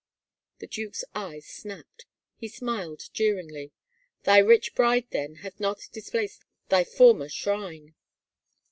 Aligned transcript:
The 0.57 0.65
duke's 0.65 1.03
eyes 1.13 1.45
snapped. 1.45 2.07
He 2.35 2.47
smiled 2.47 3.03
jeeringly." 3.13 3.71
Thy 4.23 4.39
rich 4.39 4.73
bride, 4.73 5.05
then, 5.11 5.35
hath 5.45 5.59
not 5.59 5.89
displaced 5.91 6.43
thy 6.69 6.83
former— 6.83 7.29
shrine? 7.29 7.93